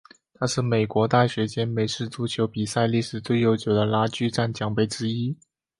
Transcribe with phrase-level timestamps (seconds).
[0.33, 5.37] 它是美国大学间美式足球比赛历史最悠久的拉锯战奖杯之一。